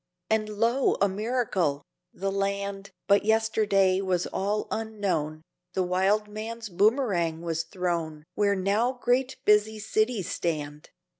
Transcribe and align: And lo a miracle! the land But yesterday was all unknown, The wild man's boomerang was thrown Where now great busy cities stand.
And 0.31 0.49
lo 0.49 0.97
a 0.99 1.07
miracle! 1.07 1.83
the 2.11 2.31
land 2.31 2.89
But 3.05 3.23
yesterday 3.23 4.01
was 4.01 4.25
all 4.25 4.67
unknown, 4.71 5.43
The 5.75 5.83
wild 5.83 6.27
man's 6.27 6.69
boomerang 6.69 7.43
was 7.43 7.61
thrown 7.61 8.23
Where 8.33 8.55
now 8.55 8.93
great 8.93 9.37
busy 9.45 9.77
cities 9.77 10.27
stand. 10.27 10.89